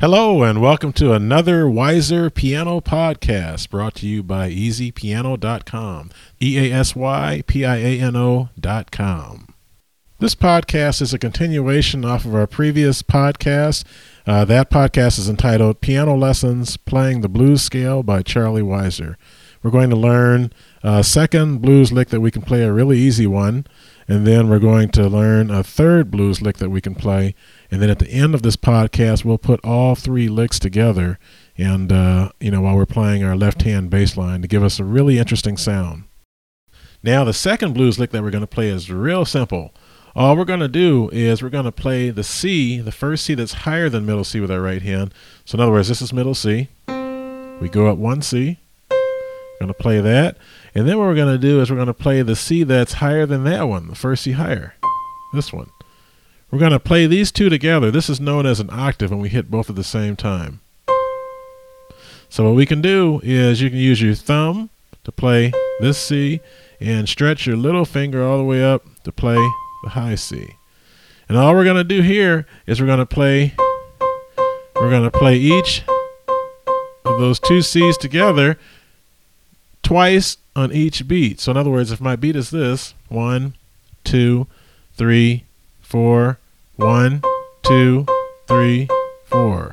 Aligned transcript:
Hello, 0.00 0.42
and 0.42 0.62
welcome 0.62 0.94
to 0.94 1.12
another 1.12 1.66
Wyser 1.66 2.32
Piano 2.32 2.80
podcast 2.80 3.68
brought 3.68 3.96
to 3.96 4.06
you 4.06 4.22
by 4.22 4.48
easypiano.com. 4.48 6.10
E 6.40 6.58
A 6.58 6.74
S 6.74 6.96
Y 6.96 7.42
P 7.46 7.66
I 7.66 7.76
A 7.76 8.00
N 8.00 8.16
O.com. 8.16 9.54
This 10.18 10.34
podcast 10.34 11.02
is 11.02 11.12
a 11.12 11.18
continuation 11.18 12.06
off 12.06 12.24
of 12.24 12.34
our 12.34 12.46
previous 12.46 13.02
podcast. 13.02 13.84
Uh, 14.26 14.46
that 14.46 14.70
podcast 14.70 15.18
is 15.18 15.28
entitled 15.28 15.82
Piano 15.82 16.16
Lessons 16.16 16.78
Playing 16.78 17.20
the 17.20 17.28
Blues 17.28 17.60
Scale 17.60 18.02
by 18.02 18.22
Charley 18.22 18.62
Wyser. 18.62 19.16
We're 19.62 19.70
going 19.70 19.90
to 19.90 19.96
learn 19.96 20.50
a 20.82 21.04
second 21.04 21.60
blues 21.60 21.92
lick 21.92 22.08
that 22.08 22.22
we 22.22 22.30
can 22.30 22.40
play, 22.40 22.62
a 22.62 22.72
really 22.72 22.96
easy 22.96 23.26
one, 23.26 23.66
and 24.10 24.26
then 24.26 24.50
we're 24.50 24.58
going 24.58 24.90
to 24.90 25.08
learn 25.08 25.50
a 25.50 25.64
third 25.64 26.10
blues 26.10 26.42
lick 26.42 26.58
that 26.58 26.70
we 26.70 26.80
can 26.80 26.94
play 26.94 27.34
and 27.70 27.80
then 27.80 27.90
at 27.90 28.00
the 28.00 28.10
end 28.10 28.34
of 28.34 28.42
this 28.42 28.56
podcast, 28.56 29.24
we'll 29.24 29.38
put 29.38 29.64
all 29.64 29.94
three 29.94 30.28
licks 30.28 30.58
together, 30.58 31.18
and 31.56 31.92
uh, 31.92 32.30
you 32.40 32.50
know, 32.50 32.60
while 32.60 32.74
we're 32.74 32.86
playing 32.86 33.22
our 33.22 33.36
left-hand 33.36 33.90
bass 33.90 34.16
line 34.16 34.42
to 34.42 34.48
give 34.48 34.64
us 34.64 34.80
a 34.80 34.84
really 34.84 35.18
interesting 35.18 35.56
sound. 35.56 36.04
Now, 37.02 37.22
the 37.22 37.32
second 37.32 37.74
blues 37.74 37.98
lick 37.98 38.10
that 38.10 38.22
we're 38.22 38.32
going 38.32 38.40
to 38.42 38.48
play 38.48 38.68
is 38.68 38.90
real 38.90 39.24
simple. 39.24 39.72
All 40.16 40.36
we're 40.36 40.44
going 40.44 40.60
to 40.60 40.68
do 40.68 41.08
is 41.12 41.42
we're 41.42 41.48
going 41.48 41.64
to 41.64 41.72
play 41.72 42.10
the 42.10 42.24
C, 42.24 42.80
the 42.80 42.92
first 42.92 43.24
C 43.24 43.34
that's 43.34 43.52
higher 43.52 43.88
than 43.88 44.04
middle 44.04 44.24
C 44.24 44.40
with 44.40 44.50
our 44.50 44.60
right 44.60 44.82
hand. 44.82 45.14
So, 45.44 45.56
in 45.56 45.60
other 45.60 45.72
words, 45.72 45.88
this 45.88 46.02
is 46.02 46.12
middle 46.12 46.34
C. 46.34 46.68
We 46.88 47.68
go 47.68 47.86
up 47.86 47.98
one 47.98 48.20
C. 48.20 48.58
We're 49.60 49.66
going 49.66 49.74
to 49.74 49.82
play 49.82 50.00
that. 50.00 50.38
And 50.74 50.88
then 50.88 50.98
what 50.98 51.06
we're 51.06 51.14
going 51.14 51.34
to 51.34 51.38
do 51.38 51.60
is 51.60 51.70
we're 51.70 51.76
going 51.76 51.86
to 51.86 51.94
play 51.94 52.22
the 52.22 52.34
C 52.34 52.62
that's 52.62 52.94
higher 52.94 53.26
than 53.26 53.44
that 53.44 53.64
one, 53.64 53.88
the 53.88 53.94
first 53.94 54.22
C 54.22 54.32
higher. 54.32 54.74
This 55.34 55.52
one. 55.52 55.70
We're 56.50 56.58
going 56.58 56.72
to 56.72 56.80
play 56.80 57.06
these 57.06 57.30
two 57.30 57.50
together. 57.50 57.90
This 57.90 58.08
is 58.08 58.20
known 58.20 58.46
as 58.46 58.58
an 58.58 58.70
octave, 58.72 59.12
and 59.12 59.20
we 59.20 59.28
hit 59.28 59.50
both 59.50 59.68
at 59.68 59.76
the 59.76 59.84
same 59.84 60.16
time. 60.16 60.60
So 62.30 62.44
what 62.44 62.54
we 62.54 62.64
can 62.64 62.80
do 62.80 63.20
is 63.22 63.60
you 63.60 63.68
can 63.68 63.78
use 63.78 64.00
your 64.00 64.14
thumb 64.14 64.70
to 65.04 65.12
play 65.12 65.52
this 65.80 65.98
C 65.98 66.40
and 66.80 67.06
stretch 67.06 67.46
your 67.46 67.56
little 67.56 67.84
finger 67.84 68.24
all 68.24 68.38
the 68.38 68.44
way 68.44 68.64
up 68.64 68.82
to 69.04 69.12
play 69.12 69.36
the 69.84 69.90
high 69.90 70.14
C. 70.14 70.56
And 71.28 71.36
all 71.36 71.54
we're 71.54 71.64
going 71.64 71.76
to 71.76 71.84
do 71.84 72.00
here 72.00 72.46
is 72.66 72.80
we're 72.80 72.86
going 72.86 72.98
to 72.98 73.06
play 73.06 73.54
we're 74.76 74.90
going 74.90 75.02
to 75.02 75.10
play 75.10 75.36
each 75.36 75.82
of 77.04 77.18
those 77.20 77.38
two 77.38 77.60
C's 77.60 77.98
together 77.98 78.58
twice 79.90 80.36
on 80.54 80.70
each 80.70 81.08
beat. 81.08 81.40
So 81.40 81.50
in 81.50 81.56
other 81.56 81.68
words, 81.68 81.90
if 81.90 82.00
my 82.00 82.14
beat 82.14 82.36
is 82.36 82.50
this, 82.50 82.94
one, 83.08 83.54
two, 84.04 84.46
three, 84.94 85.42
four, 85.80 86.38
one, 86.76 87.22
two, 87.64 88.06
three, 88.46 88.86
four. 89.24 89.72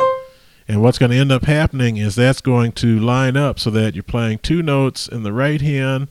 And 0.68 0.82
what's 0.82 0.98
going 0.98 1.12
to 1.12 1.18
end 1.18 1.32
up 1.32 1.45
happening 1.45 1.98
is 1.98 2.16
that's 2.16 2.42
going 2.42 2.72
to 2.72 3.00
line 3.00 3.38
up 3.38 3.60
so 3.60 3.70
that 3.70 3.94
you're 3.94 4.02
playing 4.02 4.40
two 4.40 4.64
notes 4.64 5.08
in 5.08 5.22
the 5.22 5.32
right 5.32 5.62
hand 5.62 6.08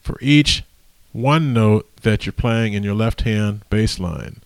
for 0.00 0.16
each 0.22 0.64
one 1.12 1.52
note 1.52 1.86
that 2.00 2.24
you're 2.24 2.32
playing 2.32 2.72
in 2.72 2.82
your 2.82 2.94
left 2.94 3.20
hand 3.20 3.60
bass 3.68 3.98
line. 3.98 4.40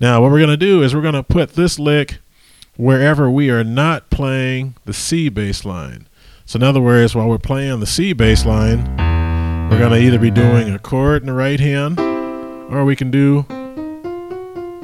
Now, 0.00 0.22
what 0.22 0.32
we're 0.32 0.38
going 0.38 0.50
to 0.50 0.56
do 0.56 0.82
is 0.82 0.92
we're 0.92 1.02
going 1.02 1.14
to 1.14 1.22
put 1.22 1.52
this 1.52 1.78
lick 1.78 2.18
wherever 2.76 3.30
we 3.30 3.48
are 3.48 3.62
not 3.62 4.10
playing 4.10 4.74
the 4.86 4.92
C 4.92 5.28
bass 5.28 5.64
line. 5.64 6.08
So, 6.50 6.56
in 6.56 6.64
other 6.64 6.80
words, 6.80 7.14
while 7.14 7.28
we're 7.28 7.38
playing 7.38 7.78
the 7.78 7.86
C 7.86 8.12
bass 8.12 8.44
line, 8.44 8.80
we're 9.70 9.78
going 9.78 9.92
to 9.92 10.00
either 10.00 10.18
be 10.18 10.32
doing 10.32 10.74
a 10.74 10.80
chord 10.80 11.22
in 11.22 11.28
the 11.28 11.32
right 11.32 11.60
hand 11.60 12.00
or 12.00 12.84
we 12.84 12.96
can 12.96 13.12
do 13.12 13.46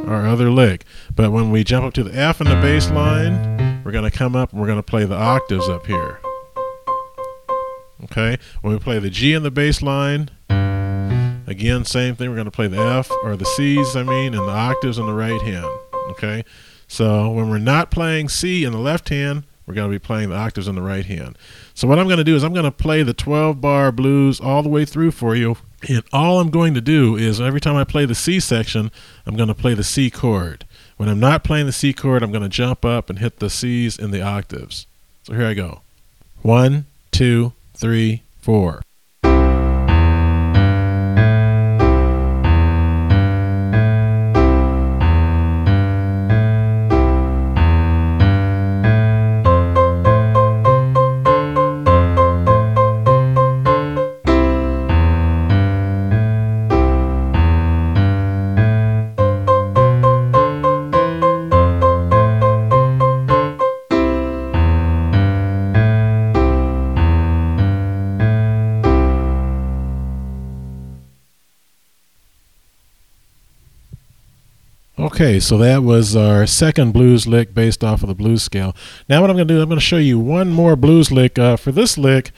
our 0.06 0.28
other 0.28 0.49
lick. 0.49 0.84
But 1.12 1.32
when 1.32 1.50
we 1.50 1.65
jump 1.65 1.84
up 1.84 1.93
to 1.94 2.04
the 2.04 2.16
F 2.16 2.41
in 2.41 2.47
the 2.47 2.54
bass 2.62 2.88
line, 2.93 3.82
we're 3.82 3.91
going 3.91 4.09
to 4.09 4.16
come 4.16 4.37
up 4.37 4.53
and 4.53 4.60
we're 4.60 4.69
going 4.69 4.78
to 4.78 4.82
play 4.84 5.06
the 5.06 5.16
octaves 5.16 5.69
up 5.69 5.87
here. 5.87 6.21
Okay? 8.04 8.38
When 8.60 8.72
we 8.72 8.78
play 8.78 9.00
the 9.00 9.10
G 9.10 9.33
in 9.34 9.43
the 9.43 9.50
bass 9.50 9.83
line, 9.83 10.31
again, 10.48 11.84
same 11.84 12.15
thing. 12.15 12.28
We're 12.28 12.37
going 12.37 12.44
to 12.44 12.53
play 12.53 12.69
the 12.69 12.81
F, 12.81 13.10
or 13.25 13.34
the 13.34 13.44
C's, 13.44 13.97
I 13.97 14.04
mean, 14.04 14.34
and 14.34 14.47
the 14.47 14.53
octaves 14.53 14.98
in 14.98 15.06
the 15.06 15.15
right 15.15 15.43
hand. 15.43 15.66
Okay? 16.10 16.44
So 16.87 17.28
when 17.28 17.50
we're 17.50 17.59
not 17.59 17.91
playing 17.91 18.28
C 18.28 18.62
in 18.62 18.71
the 18.71 18.78
left 18.78 19.09
hand, 19.09 19.43
we're 19.66 19.75
going 19.75 19.91
to 19.91 19.94
be 19.94 20.04
playing 20.04 20.31
the 20.31 20.37
octaves 20.37 20.69
in 20.69 20.75
the 20.75 20.82
right 20.82 21.04
hand. 21.04 21.37
So 21.75 21.88
what 21.88 21.99
I'm 21.99 22.06
going 22.06 22.19
to 22.19 22.25
do 22.25 22.37
is 22.37 22.44
I'm 22.44 22.53
going 22.53 22.65
to 22.65 22.71
play 22.71 23.03
the 23.03 23.15
12 23.15 23.60
bar 23.60 23.91
blues 23.93 24.41
all 24.41 24.62
the 24.62 24.69
way 24.69 24.84
through 24.84 25.10
for 25.10 25.34
you 25.34 25.56
and 25.88 26.03
all 26.12 26.41
I'm 26.41 26.50
going 26.50 26.75
to 26.75 26.81
do 26.81 27.16
is 27.16 27.41
every 27.41 27.60
time 27.60 27.77
I 27.77 27.84
play 27.84 28.06
the 28.06 28.15
C 28.15 28.41
section, 28.41 28.91
I'm 29.27 29.37
going 29.37 29.49
to 29.49 29.54
play 29.54 29.75
the 29.75 29.84
C 29.84 30.10
chord. 30.10 30.65
When 30.97 31.09
I'm 31.09 31.21
not 31.21 31.44
playing 31.44 31.66
the 31.66 31.72
C 31.72 31.93
chord, 31.93 32.22
I'm 32.22 32.32
going 32.32 32.43
to 32.43 32.49
jump 32.49 32.84
up 32.84 33.10
and 33.10 33.19
hit 33.19 33.38
the 33.38 33.50
C's 33.50 33.99
in 33.99 34.10
the 34.10 34.22
octaves. 34.22 34.87
So 35.22 35.34
here 35.34 35.47
I 35.47 35.54
go. 35.54 35.83
One, 36.43 36.87
two, 37.10 37.53
three, 37.75 38.22
four. 38.41 38.83
Okay, 75.16 75.41
so 75.41 75.56
that 75.56 75.82
was 75.82 76.15
our 76.15 76.47
second 76.47 76.93
blues 76.93 77.27
lick 77.27 77.54
based 77.54 77.82
off 77.82 78.03
of 78.03 78.09
the 78.10 78.15
blues 78.15 78.43
scale. 78.43 78.77
Now, 79.09 79.22
what 79.22 79.31
I'm 79.31 79.37
going 79.37 79.49
to 79.49 79.54
do, 79.54 79.62
I'm 79.62 79.69
going 79.71 79.78
to 79.78 79.82
show 79.82 79.97
you 79.97 80.19
one 80.19 80.53
more 80.53 80.77
blues 80.77 81.10
lick. 81.10 81.38
Uh, 81.38 81.56
for 81.56 81.72
this 81.72 81.97
lick, 81.97 82.32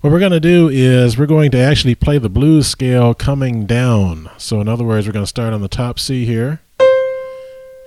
what 0.00 0.10
we're 0.10 0.18
going 0.18 0.32
to 0.32 0.40
do 0.40 0.66
is 0.70 1.18
we're 1.18 1.26
going 1.26 1.50
to 1.50 1.58
actually 1.58 1.94
play 1.94 2.16
the 2.16 2.30
blues 2.30 2.66
scale 2.66 3.12
coming 3.12 3.66
down. 3.66 4.30
So, 4.38 4.62
in 4.62 4.68
other 4.68 4.82
words, 4.82 5.06
we're 5.06 5.12
going 5.12 5.26
to 5.26 5.28
start 5.28 5.52
on 5.52 5.60
the 5.60 5.68
top 5.68 5.98
C 5.98 6.24
here, 6.24 6.62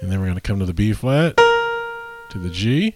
and 0.04 0.12
then 0.12 0.20
we're 0.20 0.28
going 0.28 0.36
to 0.36 0.42
come 0.42 0.60
to 0.60 0.66
the 0.68 0.76
B 0.76 0.94
flat, 0.94 1.36
to 1.38 2.38
the 2.38 2.52
G, 2.52 2.94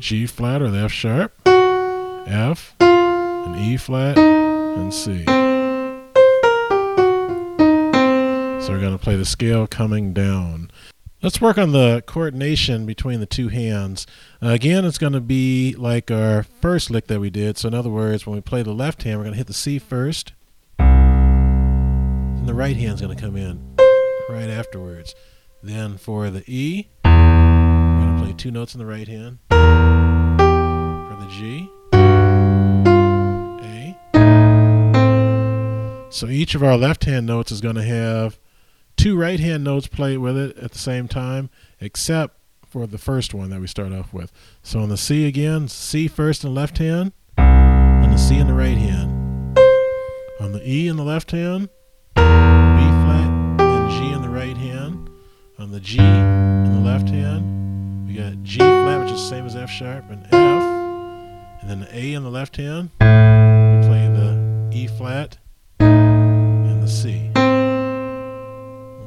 G 0.00 0.26
flat 0.26 0.60
or 0.60 0.72
the 0.72 0.78
F 0.78 0.90
sharp, 0.90 1.40
F, 1.46 2.74
and 2.80 3.54
E 3.60 3.76
flat, 3.76 4.18
and 4.18 4.92
C. 4.92 5.24
So 8.60 8.72
we're 8.72 8.80
going 8.80 8.96
to 8.96 9.02
play 9.02 9.16
the 9.16 9.24
scale 9.24 9.66
coming 9.66 10.12
down. 10.12 10.70
Let's 11.22 11.40
work 11.40 11.56
on 11.56 11.72
the 11.72 12.04
coordination 12.06 12.84
between 12.84 13.20
the 13.20 13.26
two 13.26 13.48
hands. 13.48 14.06
Uh, 14.42 14.48
again, 14.48 14.84
it's 14.84 14.98
going 14.98 15.14
to 15.14 15.20
be 15.20 15.74
like 15.78 16.10
our 16.10 16.42
first 16.42 16.90
lick 16.90 17.06
that 17.06 17.20
we 17.20 17.30
did. 17.30 17.56
So 17.56 17.68
in 17.68 17.74
other 17.74 17.88
words, 17.88 18.26
when 18.26 18.36
we 18.36 18.42
play 18.42 18.62
the 18.62 18.74
left 18.74 19.04
hand, 19.04 19.18
we're 19.18 19.24
going 19.24 19.32
to 19.32 19.38
hit 19.38 19.46
the 19.46 19.54
C 19.54 19.78
first. 19.78 20.34
And 20.78 22.46
the 22.46 22.52
right 22.52 22.76
hand's 22.76 23.00
going 23.00 23.16
to 23.16 23.20
come 23.20 23.34
in 23.34 23.76
right 24.28 24.50
afterwards. 24.50 25.14
Then 25.62 25.96
for 25.96 26.28
the 26.28 26.44
E, 26.46 26.88
we're 27.02 27.98
going 27.98 28.18
to 28.18 28.24
play 28.24 28.34
two 28.34 28.50
notes 28.50 28.74
in 28.74 28.78
the 28.78 28.86
right 28.86 29.08
hand. 29.08 29.38
For 29.48 31.16
the 31.18 31.28
G, 31.30 31.66
A. 33.64 33.96
So 36.10 36.28
each 36.28 36.54
of 36.54 36.62
our 36.62 36.76
left 36.76 37.06
hand 37.06 37.26
notes 37.26 37.50
is 37.50 37.62
going 37.62 37.76
to 37.76 37.84
have 37.84 38.38
two 39.00 39.16
right 39.16 39.40
hand 39.40 39.64
notes 39.64 39.86
played 39.86 40.18
with 40.18 40.36
it 40.36 40.54
at 40.58 40.72
the 40.72 40.78
same 40.78 41.08
time, 41.08 41.48
except 41.80 42.36
for 42.68 42.86
the 42.86 42.98
first 42.98 43.32
one 43.32 43.48
that 43.48 43.58
we 43.58 43.66
start 43.66 43.92
off 43.92 44.12
with. 44.12 44.30
So 44.62 44.80
on 44.80 44.90
the 44.90 44.98
C 44.98 45.26
again, 45.26 45.68
C 45.68 46.06
first 46.06 46.44
in 46.44 46.52
the 46.52 46.60
left 46.60 46.76
hand, 46.76 47.12
and 47.38 48.12
the 48.12 48.18
C 48.18 48.36
in 48.36 48.46
the 48.46 48.52
right 48.52 48.76
hand. 48.76 49.58
On 50.38 50.52
the 50.52 50.60
E 50.68 50.86
in 50.86 50.96
the 50.96 51.02
left 51.02 51.30
hand, 51.30 51.70
B 52.14 52.20
flat, 52.20 53.30
and 53.58 53.90
G 53.90 54.12
in 54.12 54.20
the 54.20 54.28
right 54.28 54.56
hand. 54.56 55.08
On 55.58 55.70
the 55.70 55.80
G 55.80 55.98
in 55.98 56.74
the 56.74 56.80
left 56.80 57.08
hand, 57.08 58.06
we 58.06 58.14
got 58.14 58.42
G 58.42 58.58
flat, 58.58 59.00
which 59.00 59.12
is 59.12 59.22
the 59.22 59.28
same 59.28 59.46
as 59.46 59.56
F 59.56 59.70
sharp, 59.70 60.10
and 60.10 60.26
F. 60.26 60.32
And 61.62 61.70
then 61.70 61.80
the 61.80 61.88
A 61.96 62.12
in 62.12 62.22
the 62.22 62.30
left 62.30 62.56
hand, 62.56 62.90
we 63.00 63.88
play 63.88 64.08
the 64.12 64.70
E 64.74 64.86
flat 64.88 65.38
and 65.78 66.82
the 66.82 66.88
C. 66.88 67.29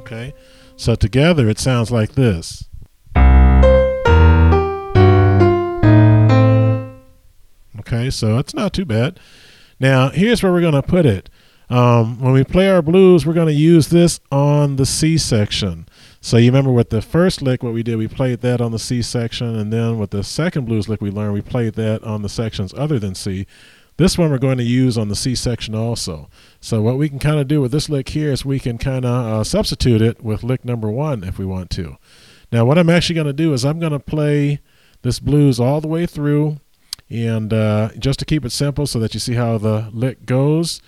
Okay? 0.03 0.33
So 0.75 0.95
together 0.95 1.47
it 1.50 1.59
sounds 1.59 1.91
like 1.91 2.13
this. 2.13 2.67
Okay, 7.79 8.09
so 8.09 8.38
it's 8.38 8.53
not 8.53 8.73
too 8.73 8.83
bad. 8.85 9.17
Now, 9.79 10.09
here's 10.09 10.44
where 10.44 10.51
we're 10.51 10.61
going 10.61 10.73
to 10.73 10.83
put 10.83 11.05
it. 11.05 11.29
Um, 11.69 12.19
when 12.19 12.33
we 12.33 12.44
play 12.44 12.69
our 12.69 12.81
blues, 12.81 13.25
we're 13.25 13.33
going 13.33 13.47
to 13.47 13.53
use 13.53 13.88
this 13.88 14.19
on 14.29 14.75
the 14.75 14.85
C 14.85 15.17
section. 15.17 15.88
So 16.19 16.35
you 16.38 16.50
remember 16.50 16.71
with 16.71 16.89
the 16.89 17.01
first 17.01 17.41
lick, 17.41 17.63
what 17.63 17.73
we 17.73 17.81
did, 17.81 17.95
we 17.95 18.09
played 18.09 18.41
that 18.41 18.59
on 18.59 18.73
the 18.73 18.79
C 18.79 19.01
section, 19.01 19.55
and 19.55 19.71
then 19.71 19.97
with 19.97 20.11
the 20.11 20.23
second 20.23 20.65
blues 20.65 20.89
lick 20.89 21.01
we 21.01 21.11
learned, 21.11 21.33
we 21.33 21.41
played 21.41 21.75
that 21.75 22.03
on 22.03 22.21
the 22.21 22.29
sections 22.29 22.73
other 22.75 23.00
than 23.00 23.15
C. 23.15 23.47
This 23.97 24.17
one 24.17 24.31
we're 24.31 24.39
going 24.39 24.57
to 24.57 24.63
use 24.63 24.97
on 24.97 25.07
the 25.07 25.15
C 25.15 25.35
section 25.35 25.75
also. 25.75 26.29
So 26.59 26.81
what 26.81 26.97
we 26.97 27.09
can 27.09 27.19
kind 27.19 27.39
of 27.39 27.47
do 27.47 27.61
with 27.61 27.71
this 27.71 27.89
lick 27.89 28.09
here 28.09 28.31
is 28.31 28.43
we 28.43 28.59
can 28.59 28.77
kind 28.77 29.05
of 29.05 29.11
uh, 29.11 29.43
substitute 29.43 30.01
it 30.01 30.23
with 30.23 30.43
lick 30.43 30.65
number 30.65 30.89
one 30.89 31.23
if 31.23 31.37
we 31.37 31.45
want 31.45 31.69
to. 31.71 31.97
Now 32.51 32.65
what 32.65 32.77
I'm 32.77 32.89
actually 32.89 33.15
going 33.15 33.27
to 33.27 33.33
do 33.33 33.53
is 33.53 33.63
I'm 33.63 33.79
going 33.79 33.91
to 33.91 33.99
play 33.99 34.59
this 35.03 35.19
blues 35.19 35.59
all 35.59 35.81
the 35.81 35.87
way 35.87 36.05
through, 36.05 36.57
and 37.09 37.53
uh, 37.53 37.89
just 37.99 38.19
to 38.19 38.25
keep 38.25 38.45
it 38.45 38.51
simple 38.51 38.87
so 38.87 38.99
that 38.99 39.13
you 39.13 39.19
see 39.19 39.33
how 39.33 39.57
the 39.57 39.89
lick 39.91 40.25
goes, 40.25 40.81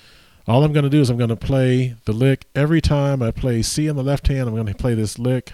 all 0.47 0.63
I'm 0.63 0.73
going 0.73 0.83
to 0.83 0.89
do 0.89 1.01
is 1.01 1.09
I'm 1.09 1.17
going 1.17 1.29
to 1.29 1.35
play 1.35 1.95
the 2.05 2.13
lick 2.13 2.45
every 2.55 2.81
time 2.81 3.21
I 3.21 3.31
play 3.31 3.61
C 3.61 3.87
in 3.87 3.95
the 3.95 4.03
left 4.03 4.27
hand. 4.27 4.47
I'm 4.47 4.53
going 4.55 4.67
to 4.67 4.73
play 4.75 4.93
this 4.93 5.17
lick 5.17 5.53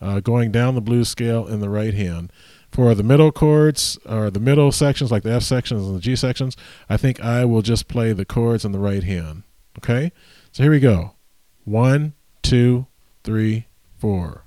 uh, 0.00 0.20
going 0.20 0.50
down 0.50 0.74
the 0.74 0.80
blues 0.80 1.08
scale 1.08 1.46
in 1.46 1.60
the 1.60 1.68
right 1.68 1.94
hand. 1.94 2.32
For 2.72 2.94
the 2.94 3.02
middle 3.02 3.30
chords 3.30 3.98
or 4.06 4.30
the 4.30 4.40
middle 4.40 4.72
sections, 4.72 5.12
like 5.12 5.22
the 5.22 5.32
F 5.32 5.42
sections 5.42 5.86
and 5.86 5.94
the 5.94 6.00
G 6.00 6.16
sections, 6.16 6.56
I 6.88 6.96
think 6.96 7.20
I 7.20 7.44
will 7.44 7.60
just 7.60 7.86
play 7.86 8.14
the 8.14 8.24
chords 8.24 8.64
in 8.64 8.72
the 8.72 8.78
right 8.78 9.04
hand. 9.04 9.42
Okay? 9.78 10.10
So 10.52 10.62
here 10.62 10.72
we 10.72 10.80
go. 10.80 11.12
One, 11.64 12.14
two, 12.42 12.86
three, 13.24 13.66
four. 13.98 14.44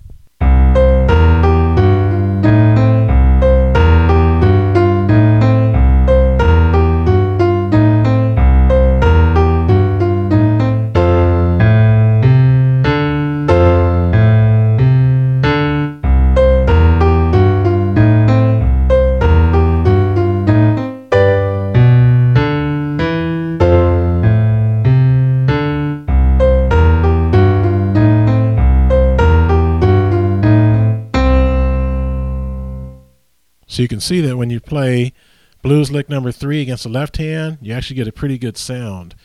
So 33.75 33.81
you 33.81 33.89
can 33.89 34.00
see 34.00 34.22
that 34.22 34.38
when 34.38 34.50
you 34.50 34.62
play 34.62 35.12
blues 35.62 35.92
lick 35.92 36.07
number 36.07 36.31
three 36.31 36.62
against 36.62 36.83
the 36.83 36.89
left 36.89 37.18
hand, 37.18 37.57
you 37.62 37.74
actually 37.74 37.98
get 37.98 38.07
a 38.07 38.13
pretty 38.13 38.38
good 38.38 38.56
sound. 38.56 39.16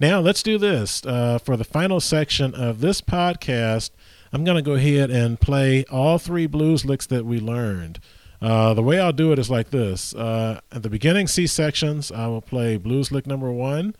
Now 0.00 0.18
let's 0.18 0.42
do 0.42 0.58
this. 0.58 1.06
Uh, 1.06 1.38
for 1.38 1.56
the 1.56 1.62
final 1.62 2.00
section 2.00 2.56
of 2.56 2.80
this 2.80 3.00
podcast, 3.00 3.90
I'm 4.32 4.42
going 4.42 4.56
to 4.56 4.62
go 4.62 4.72
ahead 4.72 5.12
and 5.12 5.40
play 5.40 5.84
all 5.92 6.18
three 6.18 6.48
blues 6.48 6.84
licks 6.84 7.06
that 7.06 7.24
we 7.24 7.38
learned. 7.38 8.00
Uh, 8.42 8.74
the 8.74 8.82
way 8.82 8.98
I'll 8.98 9.12
do 9.12 9.30
it 9.30 9.38
is 9.38 9.48
like 9.48 9.70
this. 9.70 10.12
Uh, 10.12 10.60
at 10.72 10.82
the 10.82 10.90
beginning 10.90 11.28
C 11.28 11.46
sections, 11.46 12.10
I 12.10 12.26
will 12.26 12.42
play 12.42 12.76
blues 12.76 13.12
lick 13.12 13.28
number 13.28 13.52
one. 13.52 13.94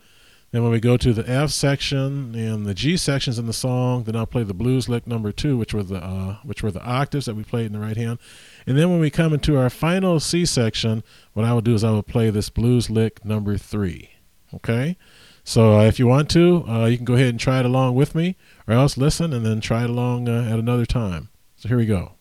Then 0.55 0.63
when 0.63 0.71
we 0.71 0.79
go 0.79 0.95
to 0.95 1.11
the 1.11 1.29
F 1.29 1.49
section 1.49 2.33
and 2.33 2.65
the 2.65 2.73
G 2.73 2.95
sections 2.95 3.37
in 3.37 3.45
the 3.45 3.51
song, 3.51 4.05
then 4.05 4.15
I'll 4.15 4.25
play 4.25 4.43
the 4.43 4.53
blues 4.53 4.87
lick 4.87 5.05
number 5.05 5.33
two, 5.33 5.57
which 5.57 5.73
were 5.73 5.83
the 5.83 5.97
uh, 5.97 6.37
which 6.43 6.63
were 6.63 6.71
the 6.71 6.81
octaves 6.81 7.25
that 7.25 7.35
we 7.35 7.43
played 7.43 7.65
in 7.65 7.73
the 7.73 7.79
right 7.79 7.97
hand. 7.97 8.19
And 8.65 8.77
then 8.77 8.89
when 8.89 9.01
we 9.01 9.09
come 9.09 9.33
into 9.33 9.57
our 9.57 9.69
final 9.69 10.17
C 10.21 10.45
section, 10.45 11.03
what 11.33 11.45
I 11.45 11.51
will 11.51 11.59
do 11.59 11.75
is 11.75 11.83
I 11.83 11.91
will 11.91 12.03
play 12.03 12.29
this 12.29 12.49
blues 12.49 12.89
lick 12.89 13.25
number 13.25 13.57
three. 13.57 14.11
Okay? 14.53 14.95
So 15.43 15.77
uh, 15.77 15.83
if 15.83 15.99
you 15.99 16.07
want 16.07 16.29
to, 16.29 16.63
uh, 16.69 16.85
you 16.85 16.95
can 16.95 17.05
go 17.05 17.15
ahead 17.15 17.31
and 17.31 17.39
try 17.39 17.59
it 17.59 17.65
along 17.65 17.95
with 17.95 18.15
me, 18.15 18.37
or 18.65 18.75
else 18.75 18.95
listen 18.95 19.33
and 19.33 19.45
then 19.45 19.59
try 19.59 19.83
it 19.83 19.89
along 19.89 20.29
uh, 20.29 20.43
at 20.49 20.57
another 20.57 20.85
time. 20.85 21.27
So 21.57 21.67
here 21.67 21.77
we 21.77 21.85
go. 21.85 22.13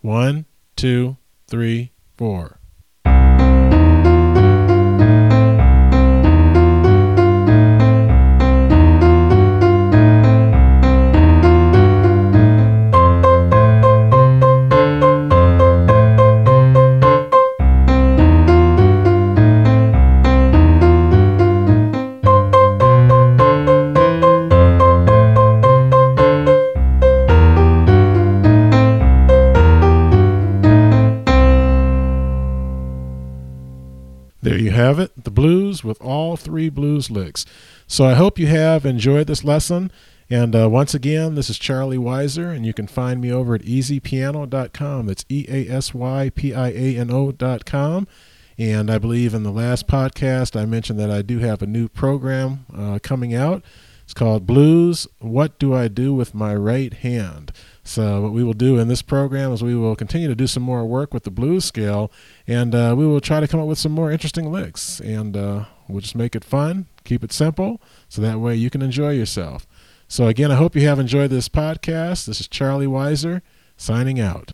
One, 0.00 0.46
two, 0.74 1.18
three, 1.46 1.92
four. 2.16 2.59
There 34.42 34.58
you 34.58 34.70
have 34.70 34.98
it, 34.98 35.24
the 35.24 35.30
blues 35.30 35.84
with 35.84 36.00
all 36.00 36.36
three 36.36 36.70
blues 36.70 37.10
licks. 37.10 37.44
So 37.86 38.04
I 38.04 38.14
hope 38.14 38.38
you 38.38 38.46
have 38.46 38.86
enjoyed 38.86 39.26
this 39.26 39.44
lesson. 39.44 39.92
And 40.30 40.54
uh, 40.54 40.68
once 40.70 40.94
again, 40.94 41.34
this 41.34 41.50
is 41.50 41.58
Charley 41.58 41.98
Wyser, 41.98 42.54
and 42.54 42.64
you 42.64 42.72
can 42.72 42.86
find 42.86 43.20
me 43.20 43.32
over 43.32 43.54
at 43.54 43.62
easypiano.com. 43.62 45.06
That's 45.06 45.24
E 45.28 45.44
A 45.48 45.68
S 45.68 45.92
Y 45.92 46.30
P 46.34 46.54
I 46.54 46.68
A 46.68 46.96
N 46.96 47.10
O.com. 47.10 48.06
And 48.56 48.90
I 48.90 48.98
believe 48.98 49.34
in 49.34 49.42
the 49.42 49.50
last 49.50 49.88
podcast, 49.88 50.58
I 50.58 50.66
mentioned 50.66 51.00
that 51.00 51.10
I 51.10 51.22
do 51.22 51.38
have 51.38 51.62
a 51.62 51.66
new 51.66 51.88
program 51.88 52.66
uh, 52.76 52.98
coming 53.02 53.34
out. 53.34 53.64
It's 54.04 54.14
called 54.14 54.46
Blues 54.46 55.08
What 55.18 55.58
Do 55.58 55.74
I 55.74 55.88
Do 55.88 56.14
with 56.14 56.34
My 56.34 56.54
Right 56.54 56.92
Hand? 56.94 57.52
So, 57.90 58.20
what 58.20 58.30
we 58.30 58.44
will 58.44 58.52
do 58.52 58.78
in 58.78 58.86
this 58.86 59.02
program 59.02 59.50
is 59.50 59.64
we 59.64 59.74
will 59.74 59.96
continue 59.96 60.28
to 60.28 60.36
do 60.36 60.46
some 60.46 60.62
more 60.62 60.86
work 60.86 61.12
with 61.12 61.24
the 61.24 61.30
blues 61.32 61.64
scale, 61.64 62.12
and 62.46 62.72
uh, 62.72 62.94
we 62.96 63.04
will 63.04 63.20
try 63.20 63.40
to 63.40 63.48
come 63.48 63.58
up 63.58 63.66
with 63.66 63.78
some 63.78 63.90
more 63.90 64.12
interesting 64.12 64.52
licks. 64.52 65.00
And 65.00 65.36
uh, 65.36 65.64
we'll 65.88 66.00
just 66.00 66.14
make 66.14 66.36
it 66.36 66.44
fun, 66.44 66.86
keep 67.02 67.24
it 67.24 67.32
simple, 67.32 67.82
so 68.08 68.22
that 68.22 68.38
way 68.38 68.54
you 68.54 68.70
can 68.70 68.80
enjoy 68.80 69.14
yourself. 69.14 69.66
So, 70.06 70.28
again, 70.28 70.52
I 70.52 70.54
hope 70.54 70.76
you 70.76 70.86
have 70.86 71.00
enjoyed 71.00 71.30
this 71.30 71.48
podcast. 71.48 72.26
This 72.26 72.40
is 72.40 72.46
Charley 72.46 72.86
Wyser 72.86 73.42
signing 73.76 74.20
out. 74.20 74.52